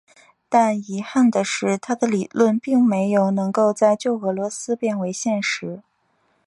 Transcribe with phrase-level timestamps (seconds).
[0.49, 5.83] 但遗憾的是他的理论并没有能够在旧俄罗斯变为现实。